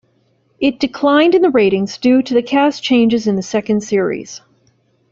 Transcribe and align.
It 0.59 0.79
declined 0.79 1.35
in 1.35 1.43
the 1.43 1.51
ratings 1.51 1.99
due 1.99 2.23
to 2.23 2.33
the 2.33 2.41
cast 2.41 2.81
changes 2.81 3.27
in 3.27 3.35
the 3.35 3.43
second 3.43 3.83
series. 3.83 4.41